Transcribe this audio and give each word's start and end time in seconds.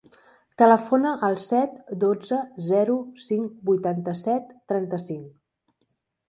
Telefona 0.59 1.09
al 1.27 1.35
set, 1.43 1.75
dotze, 2.03 2.39
zero, 2.69 2.95
cinc, 3.27 3.61
vuitanta-set, 3.69 4.49
trenta-cinc. 4.75 5.31